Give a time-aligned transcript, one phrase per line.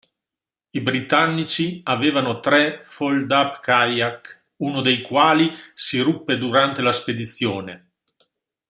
[0.71, 7.91] I britannici avevano tre foldup-kayak uno dei quali si ruppe durante la spedizione.